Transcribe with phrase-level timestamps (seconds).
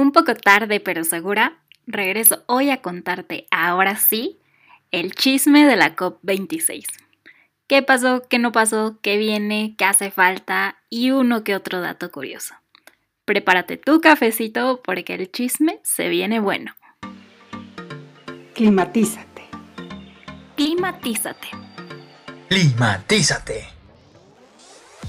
[0.00, 4.38] Un poco tarde pero segura, regreso hoy a contarte, ahora sí,
[4.92, 6.86] el chisme de la COP26.
[7.66, 8.22] ¿Qué pasó?
[8.26, 8.98] ¿Qué no pasó?
[9.02, 9.74] ¿Qué viene?
[9.76, 10.78] ¿Qué hace falta?
[10.88, 12.54] Y uno que otro dato curioso.
[13.26, 16.72] Prepárate tu cafecito porque el chisme se viene bueno.
[18.54, 19.42] Climatízate.
[20.56, 21.48] Climatízate.
[22.48, 23.79] Climatízate.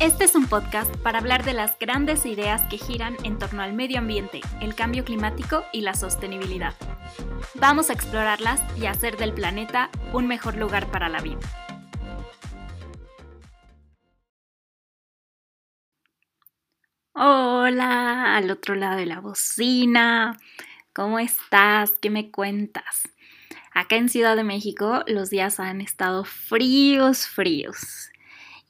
[0.01, 3.73] Este es un podcast para hablar de las grandes ideas que giran en torno al
[3.73, 6.73] medio ambiente, el cambio climático y la sostenibilidad.
[7.53, 11.37] Vamos a explorarlas y hacer del planeta un mejor lugar para la vida.
[17.13, 20.35] Hola, al otro lado de la bocina.
[20.93, 21.91] ¿Cómo estás?
[22.01, 23.07] ¿Qué me cuentas?
[23.71, 28.11] Acá en Ciudad de México los días han estado fríos, fríos.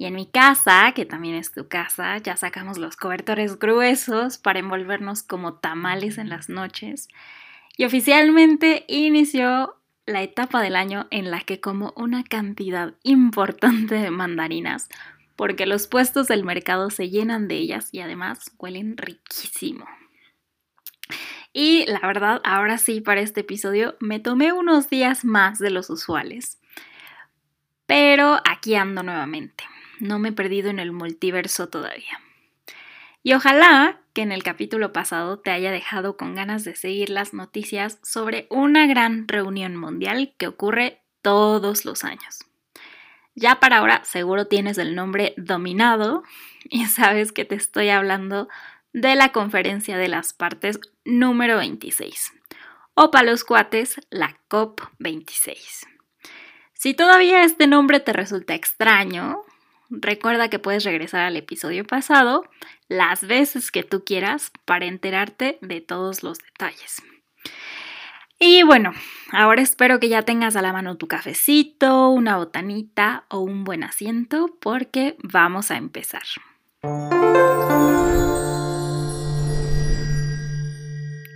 [0.02, 4.58] Y en mi casa, que también es tu casa, ya sacamos los cobertores gruesos para
[4.58, 7.08] envolvernos como tamales en las noches.
[7.78, 9.76] Y oficialmente inició
[10.08, 14.90] la etapa del año en la que como una cantidad importante de mandarinas,
[15.36, 19.86] porque los puestos del mercado se llenan de ellas y además huelen riquísimo.
[21.54, 25.92] Y la verdad, ahora sí, para este episodio me tomé unos días más de los
[25.92, 26.60] usuales.
[27.86, 29.64] Pero aquí ando nuevamente
[30.02, 32.20] no me he perdido en el multiverso todavía.
[33.24, 37.34] Y ojalá que en el capítulo pasado te haya dejado con ganas de seguir las
[37.34, 42.40] noticias sobre una gran reunión mundial que ocurre todos los años.
[43.36, 46.24] Ya para ahora seguro tienes el nombre dominado
[46.64, 48.50] y sabes que te estoy hablando
[48.94, 52.34] de la conferencia de las partes número 26,
[52.94, 55.88] o para los cuates, la COP26.
[56.74, 59.44] Si todavía este nombre te resulta extraño,
[59.94, 62.46] Recuerda que puedes regresar al episodio pasado
[62.88, 67.04] las veces que tú quieras para enterarte de todos los detalles.
[68.40, 68.94] Y bueno,
[69.34, 73.84] ahora espero que ya tengas a la mano tu cafecito, una botanita o un buen
[73.84, 76.24] asiento porque vamos a empezar.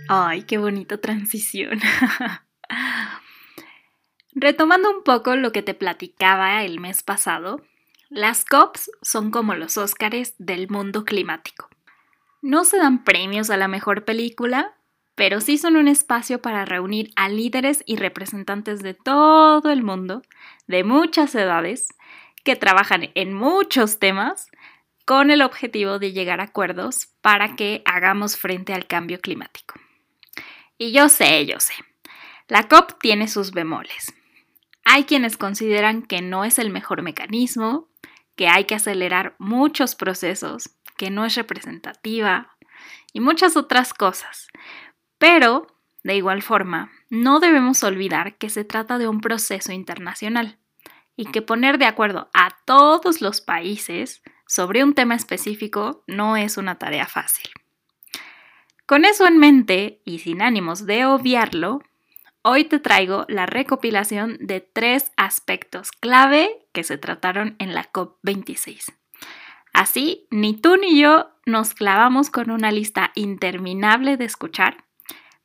[0.08, 1.78] Ay, qué bonita transición.
[4.32, 7.62] Retomando un poco lo que te platicaba el mes pasado,
[8.08, 11.68] las COPs son como los Óscares del mundo climático.
[12.40, 14.74] No se dan premios a la mejor película,
[15.16, 20.22] pero sí son un espacio para reunir a líderes y representantes de todo el mundo,
[20.66, 21.88] de muchas edades,
[22.44, 24.48] que trabajan en muchos temas
[25.04, 29.74] con el objetivo de llegar a acuerdos para que hagamos frente al cambio climático.
[30.78, 31.74] Y yo sé, yo sé,
[32.48, 34.14] la COP tiene sus bemoles.
[34.84, 37.88] Hay quienes consideran que no es el mejor mecanismo,
[38.36, 42.56] que hay que acelerar muchos procesos, que no es representativa
[43.12, 44.48] y muchas otras cosas.
[45.18, 45.66] Pero,
[46.04, 50.58] de igual forma, no debemos olvidar que se trata de un proceso internacional
[51.16, 56.56] y que poner de acuerdo a todos los países sobre un tema específico no es
[56.56, 57.50] una tarea fácil.
[58.84, 61.82] Con eso en mente y sin ánimos de obviarlo,
[62.48, 68.94] Hoy te traigo la recopilación de tres aspectos clave que se trataron en la COP26.
[69.72, 74.84] Así, ni tú ni yo nos clavamos con una lista interminable de escuchar,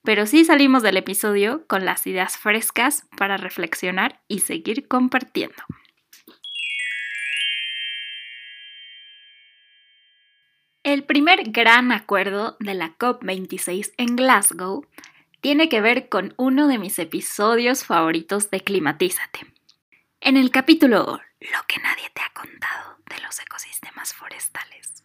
[0.03, 5.63] pero sí salimos del episodio con las ideas frescas para reflexionar y seguir compartiendo.
[10.83, 14.85] El primer gran acuerdo de la COP26 en Glasgow
[15.41, 19.39] tiene que ver con uno de mis episodios favoritos de Climatízate.
[20.21, 25.03] En el capítulo Lo que nadie te ha contado de los ecosistemas forestales,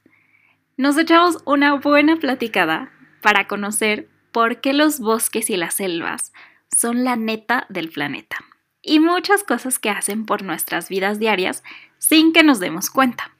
[0.76, 2.92] nos echamos una buena platicada
[3.22, 6.34] para conocer por qué los bosques y las selvas
[6.70, 8.36] son la neta del planeta
[8.82, 11.64] y muchas cosas que hacen por nuestras vidas diarias
[11.97, 13.34] sin que nos demos cuenta.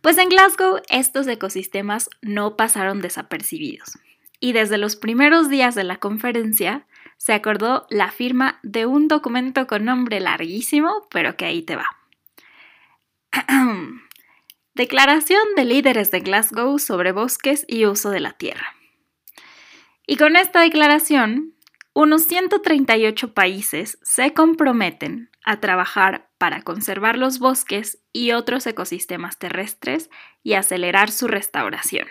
[0.00, 3.98] Pues en Glasgow estos ecosistemas no pasaron desapercibidos
[4.40, 9.66] y desde los primeros días de la conferencia se acordó la firma de un documento
[9.66, 11.88] con nombre larguísimo, pero que ahí te va.
[14.74, 18.74] Declaración de líderes de Glasgow sobre bosques y uso de la tierra.
[20.06, 21.54] Y con esta declaración,
[21.94, 30.10] unos 138 países se comprometen a trabajar para conservar los bosques y otros ecosistemas terrestres
[30.42, 32.06] y acelerar su restauración.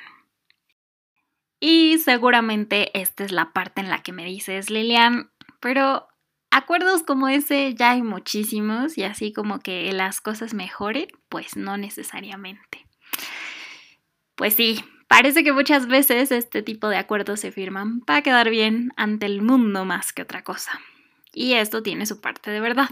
[1.59, 6.07] Y seguramente esta es la parte en la que me dices, Lilian, pero
[6.51, 11.77] acuerdos como ese ya hay muchísimos y así como que las cosas mejoren, pues no
[11.77, 12.85] necesariamente.
[14.35, 18.91] Pues sí, Parece que muchas veces este tipo de acuerdos se firman para quedar bien
[18.97, 20.79] ante el mundo más que otra cosa.
[21.31, 22.89] Y esto tiene su parte de verdad.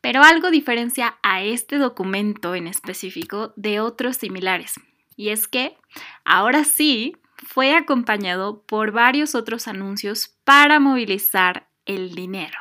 [0.00, 4.80] Pero algo diferencia a este documento en específico de otros similares.
[5.16, 5.76] Y es que
[6.24, 7.16] ahora sí
[7.46, 12.58] fue acompañado por varios otros anuncios para movilizar el dinero,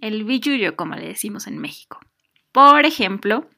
[0.00, 2.00] el billullo como le decimos en México.
[2.52, 3.48] Por ejemplo,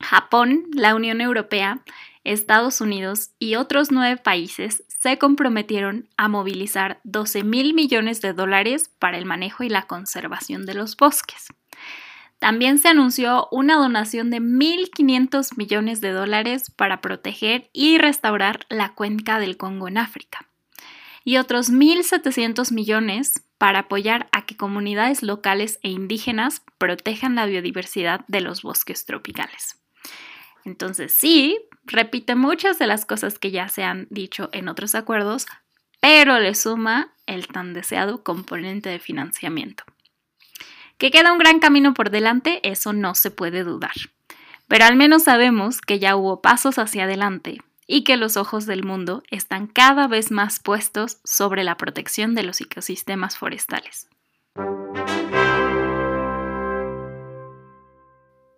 [0.00, 1.82] Japón, la Unión Europea,
[2.24, 8.90] Estados Unidos y otros nueve países se comprometieron a movilizar 12 mil millones de dólares
[8.98, 11.48] para el manejo y la conservación de los bosques.
[12.38, 18.94] También se anunció una donación de 1.500 millones de dólares para proteger y restaurar la
[18.94, 20.48] cuenca del Congo en África
[21.28, 28.24] y otros 1.700 millones para apoyar a que comunidades locales e indígenas protejan la biodiversidad
[28.28, 29.78] de los bosques tropicales.
[30.64, 35.46] Entonces sí, repite muchas de las cosas que ya se han dicho en otros acuerdos,
[36.00, 39.84] pero le suma el tan deseado componente de financiamiento.
[40.98, 43.94] Que queda un gran camino por delante, eso no se puede dudar.
[44.66, 48.82] Pero al menos sabemos que ya hubo pasos hacia adelante y que los ojos del
[48.82, 54.08] mundo están cada vez más puestos sobre la protección de los ecosistemas forestales.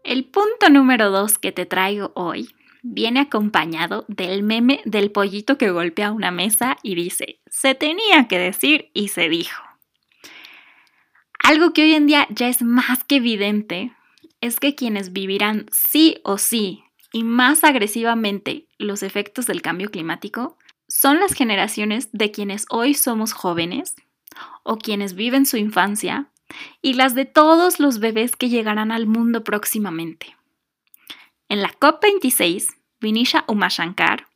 [0.03, 2.49] El punto número dos que te traigo hoy
[2.83, 8.39] viene acompañado del meme del pollito que golpea una mesa y dice, se tenía que
[8.39, 9.70] decir y se dijo.
[11.43, 13.93] Algo que hoy en día ya es más que evidente
[14.41, 20.57] es que quienes vivirán sí o sí y más agresivamente los efectos del cambio climático
[20.87, 23.95] son las generaciones de quienes hoy somos jóvenes
[24.63, 26.29] o quienes viven su infancia
[26.83, 30.37] y las de todos los bebés que llegarán al mundo próximamente.
[31.49, 34.27] En la COP26, Vinisha Umashankar,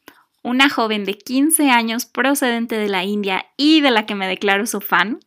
[0.42, 4.66] una joven de 15 años procedente de la India y de la que me declaro
[4.66, 5.20] su fan,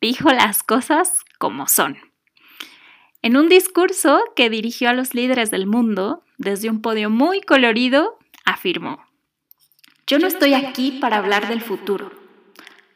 [0.00, 1.98] dijo las cosas como son.
[3.22, 8.18] En un discurso que dirigió a los líderes del mundo desde un podio muy colorido,
[8.44, 9.04] afirmó,
[10.06, 12.12] Yo no estoy aquí para hablar del futuro,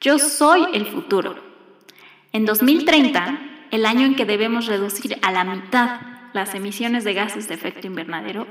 [0.01, 1.37] yo soy el futuro.
[2.33, 6.01] En 2030, el año en que debemos reducir a la mitad
[6.33, 8.47] las emisiones de gases de efecto invernadero,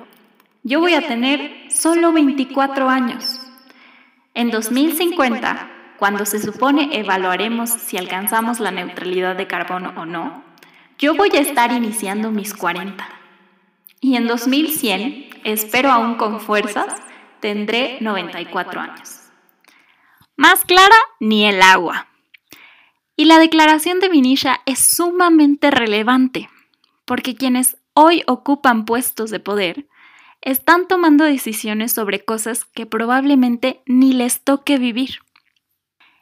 [0.64, 3.40] yo voy a tener solo 24 años.
[4.34, 10.44] En 2050, cuando se supone evaluaremos si alcanzamos la neutralidad de carbono o no,
[10.98, 13.08] yo voy a estar iniciando mis 40.
[14.00, 16.96] Y en 2100, espero aún con fuerzas,
[17.42, 19.20] tendré 94 años.
[20.38, 22.08] Más clara, ni el agua.
[23.18, 26.50] Y la declaración de Vinisha es sumamente relevante,
[27.04, 29.90] porque quienes hoy ocupan puestos de poder
[30.42, 35.20] están tomando decisiones sobre cosas que probablemente ni les toque vivir.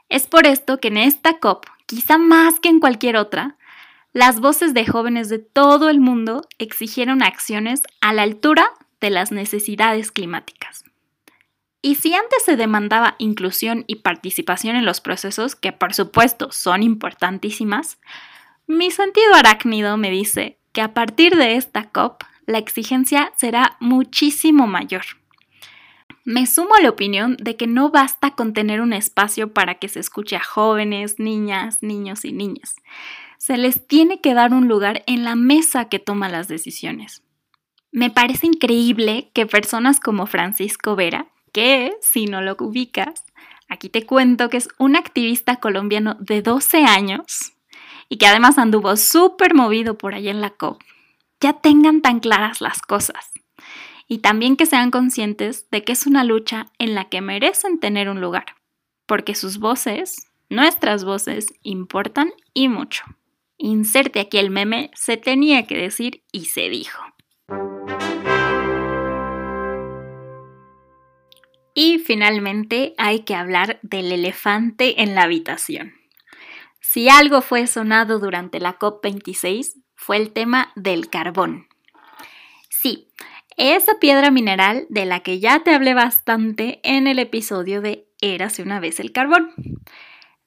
[0.10, 3.58] Es por esto que en esta COP, quizá más que en cualquier otra,
[4.14, 9.32] las voces de jóvenes de todo el mundo exigieron acciones a la altura de las
[9.32, 10.86] necesidades climáticas.
[11.82, 16.84] Y si antes se demandaba inclusión y participación en los procesos, que por supuesto son
[16.84, 18.00] importantísimas,
[18.66, 24.68] mi sentido arácnido me dice que a partir de esta COP la exigencia será muchísimo
[24.68, 25.04] mayor.
[26.28, 29.88] Me sumo a la opinión de que no basta con tener un espacio para que
[29.88, 32.76] se escuche a jóvenes, niñas, niños y niñas.
[33.38, 37.24] Se les tiene que dar un lugar en la mesa que toma las decisiones.
[37.94, 43.24] Me parece increíble que personas como Francisco Vera, que si no lo ubicas,
[43.70, 47.54] aquí te cuento que es un activista colombiano de 12 años
[48.10, 50.84] y que además anduvo súper movido por allá en la COP,
[51.40, 53.32] ya tengan tan claras las cosas
[54.08, 58.10] y también que sean conscientes de que es una lucha en la que merecen tener
[58.10, 58.46] un lugar,
[59.06, 63.04] porque sus voces, nuestras voces, importan y mucho.
[63.58, 67.04] Inserte aquí el meme, se tenía que decir y se dijo.
[71.74, 75.94] Y finalmente hay que hablar del elefante en la habitación.
[76.80, 81.68] Si algo fue sonado durante la COP26 fue el tema del carbón.
[82.70, 83.10] Sí,
[83.58, 88.62] esa piedra mineral de la que ya te hablé bastante en el episodio de Érase
[88.62, 89.52] una vez el carbón.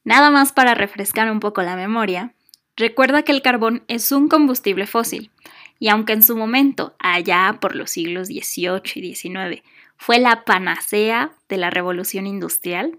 [0.05, 2.35] Nada más para refrescar un poco la memoria,
[2.77, 5.31] recuerda que el carbón es un combustible fósil,
[5.79, 9.63] y aunque en su momento, allá por los siglos XVIII y XIX,
[9.97, 12.99] fue la panacea de la revolución industrial,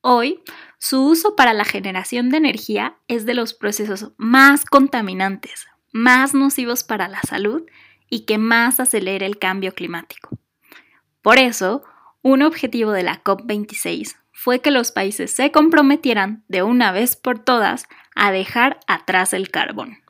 [0.00, 0.40] hoy
[0.78, 6.84] su uso para la generación de energía es de los procesos más contaminantes, más nocivos
[6.84, 7.64] para la salud
[8.12, 10.28] y que más acelere el cambio climático.
[11.22, 11.82] Por eso,
[12.20, 17.38] un objetivo de la COP26 fue que los países se comprometieran de una vez por
[17.38, 20.00] todas a dejar atrás el carbón.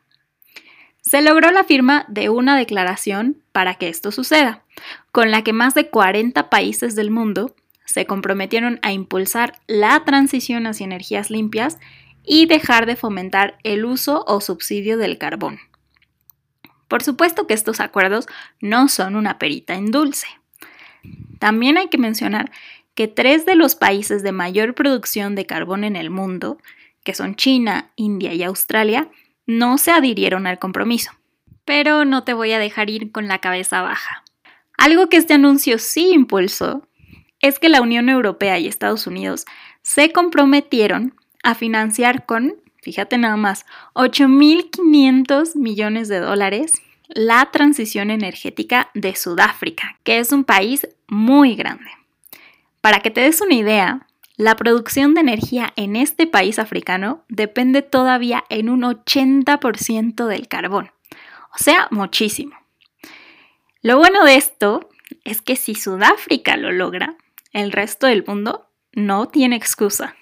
[1.00, 4.64] Se logró la firma de una declaración para que esto suceda,
[5.12, 7.54] con la que más de 40 países del mundo
[7.85, 11.78] se comprometieron a impulsar la transición hacia energías limpias
[12.25, 15.61] y dejar de fomentar el uso o subsidio del carbón.
[16.92, 18.26] Por supuesto que estos acuerdos
[18.61, 20.26] no son una perita en dulce.
[21.38, 22.50] También hay que mencionar
[22.94, 26.58] que tres de los países de mayor producción de carbón en el mundo,
[27.02, 29.08] que son China, India y Australia,
[29.46, 31.12] no se adhirieron al compromiso.
[31.64, 34.22] Pero no te voy a dejar ir con la cabeza baja.
[34.76, 36.87] Algo que este anuncio sí impulsó
[37.40, 39.46] es que la Unión Europea y Estados Unidos
[39.80, 46.72] se comprometieron a financiar con, fíjate nada más, 8.500 millones de dólares
[47.08, 51.90] la transición energética de Sudáfrica, que es un país muy grande.
[52.80, 57.82] Para que te des una idea, la producción de energía en este país africano depende
[57.82, 60.90] todavía en un 80% del carbón,
[61.54, 62.56] o sea, muchísimo.
[63.82, 64.88] Lo bueno de esto
[65.24, 67.16] es que si Sudáfrica lo logra,
[67.52, 70.16] el resto del mundo no tiene excusa.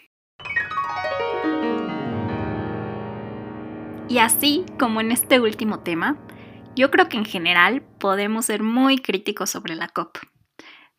[4.10, 6.18] Y así como en este último tema,
[6.74, 10.18] yo creo que en general podemos ser muy críticos sobre la COP.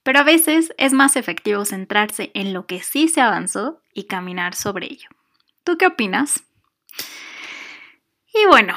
[0.01, 4.55] Pero a veces es más efectivo centrarse en lo que sí se avanzó y caminar
[4.55, 5.09] sobre ello.
[5.65, 6.45] ¿Tú qué opinas?
[8.33, 8.75] Y bueno,